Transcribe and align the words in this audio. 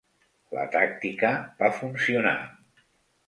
La 0.57 0.61
tàctica 0.75 1.29
va 1.61 1.71
funcionar. 1.81 2.35